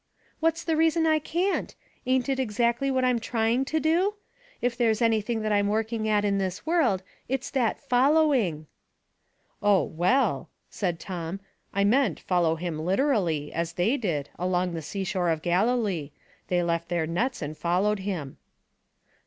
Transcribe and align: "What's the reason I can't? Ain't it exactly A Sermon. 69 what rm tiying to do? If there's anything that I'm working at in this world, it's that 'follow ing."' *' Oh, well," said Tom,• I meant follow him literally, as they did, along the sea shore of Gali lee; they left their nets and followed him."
"What's 0.39 0.63
the 0.63 0.75
reason 0.75 1.05
I 1.05 1.19
can't? 1.19 1.75
Ain't 2.07 2.27
it 2.27 2.39
exactly 2.39 2.87
A 2.87 2.89
Sermon. 2.89 3.15
69 3.15 3.15
what 3.15 3.15
rm 3.43 3.53
tiying 3.53 3.65
to 3.67 3.79
do? 3.79 4.13
If 4.59 4.75
there's 4.75 4.99
anything 4.99 5.43
that 5.43 5.51
I'm 5.51 5.67
working 5.67 6.09
at 6.09 6.25
in 6.25 6.39
this 6.39 6.65
world, 6.65 7.03
it's 7.29 7.51
that 7.51 7.79
'follow 7.79 8.33
ing."' 8.33 8.65
*' 9.17 9.61
Oh, 9.61 9.83
well," 9.83 10.49
said 10.71 10.99
Tom,• 10.99 11.37
I 11.71 11.83
meant 11.83 12.19
follow 12.19 12.55
him 12.55 12.79
literally, 12.79 13.53
as 13.53 13.73
they 13.73 13.95
did, 13.95 14.31
along 14.39 14.73
the 14.73 14.81
sea 14.81 15.03
shore 15.03 15.29
of 15.29 15.43
Gali 15.43 15.79
lee; 15.83 16.11
they 16.47 16.63
left 16.63 16.89
their 16.89 17.05
nets 17.05 17.43
and 17.43 17.55
followed 17.55 17.99
him." 17.99 18.37